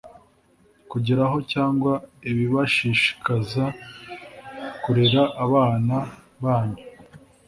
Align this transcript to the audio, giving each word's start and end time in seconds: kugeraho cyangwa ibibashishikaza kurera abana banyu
kugeraho 0.91 1.37
cyangwa 1.51 1.93
ibibashishikaza 2.29 3.65
kurera 4.83 5.23
abana 5.45 5.95
banyu 6.43 6.81